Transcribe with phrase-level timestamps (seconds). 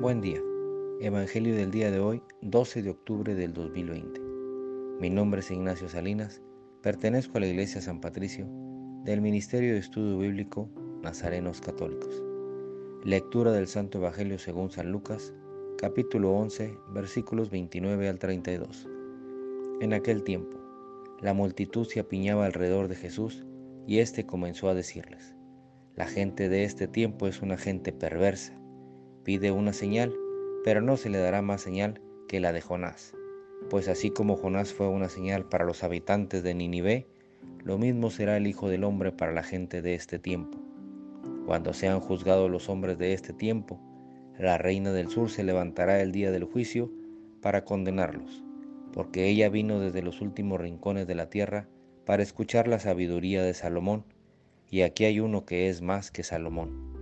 [0.00, 0.40] Buen día.
[1.00, 4.20] Evangelio del día de hoy, 12 de octubre del 2020.
[5.00, 6.40] Mi nombre es Ignacio Salinas,
[6.82, 8.46] pertenezco a la Iglesia San Patricio
[9.02, 10.70] del Ministerio de Estudio Bíblico
[11.02, 12.22] Nazarenos Católicos.
[13.02, 15.34] Lectura del Santo Evangelio según San Lucas,
[15.78, 18.88] capítulo 11, versículos 29 al 32.
[19.80, 20.58] En aquel tiempo,
[21.20, 23.44] la multitud se apiñaba alrededor de Jesús
[23.84, 25.34] y éste comenzó a decirles,
[25.96, 28.57] La gente de este tiempo es una gente perversa
[29.28, 30.16] pide una señal,
[30.64, 33.12] pero no se le dará más señal que la de Jonás.
[33.68, 37.06] Pues así como Jonás fue una señal para los habitantes de Ninive,
[37.62, 40.56] lo mismo será el Hijo del Hombre para la gente de este tiempo.
[41.44, 43.78] Cuando sean juzgados los hombres de este tiempo,
[44.38, 46.90] la reina del sur se levantará el día del juicio
[47.42, 48.42] para condenarlos,
[48.94, 51.68] porque ella vino desde los últimos rincones de la tierra
[52.06, 54.04] para escuchar la sabiduría de Salomón,
[54.70, 56.97] y aquí hay uno que es más que Salomón.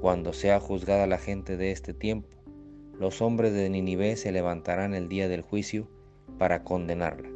[0.00, 2.28] Cuando sea juzgada la gente de este tiempo,
[3.00, 5.88] los hombres de Ninive se levantarán el día del juicio
[6.38, 7.30] para condenarla,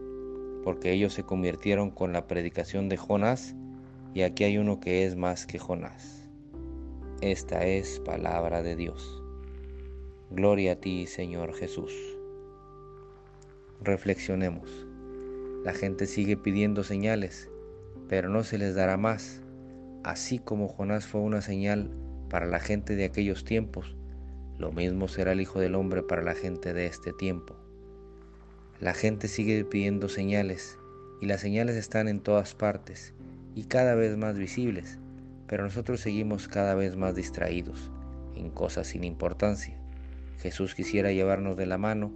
[0.62, 3.54] porque ellos se convirtieron con la predicación de Jonás,
[4.12, 6.28] y aquí hay uno que es más que Jonás.
[7.22, 9.22] Esta es palabra de Dios.
[10.30, 11.92] Gloria a ti, Señor Jesús.
[13.80, 14.86] Reflexionemos.
[15.64, 17.50] La gente sigue pidiendo señales,
[18.08, 19.40] pero no se les dará más,
[20.04, 21.90] así como Jonás fue una señal
[22.30, 23.96] para la gente de aquellos tiempos,
[24.56, 27.56] lo mismo será el Hijo del Hombre para la gente de este tiempo.
[28.78, 30.78] La gente sigue pidiendo señales
[31.20, 33.12] y las señales están en todas partes
[33.54, 34.98] y cada vez más visibles,
[35.48, 37.90] pero nosotros seguimos cada vez más distraídos
[38.36, 39.76] en cosas sin importancia.
[40.38, 42.12] Jesús quisiera llevarnos de la mano,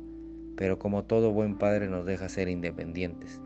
[0.57, 3.41] pero como todo buen padre nos deja ser independientes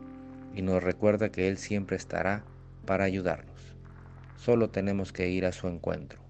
[0.55, 2.43] y nos recuerda que Él siempre estará
[2.85, 3.75] para ayudarnos.
[4.37, 6.28] Solo tenemos que ir a su encuentro.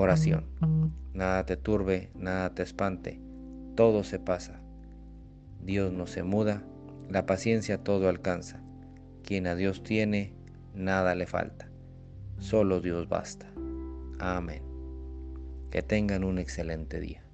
[0.00, 0.44] Oración.
[1.12, 3.20] Nada te turbe, nada te espante,
[3.74, 4.60] todo se pasa.
[5.60, 6.62] Dios no se muda,
[7.10, 8.62] la paciencia todo alcanza.
[9.24, 10.36] Quien a Dios tiene,
[10.72, 11.68] nada le falta.
[12.38, 13.50] Solo Dios basta.
[14.20, 14.62] Amén.
[15.72, 17.27] Que tengan un excelente día.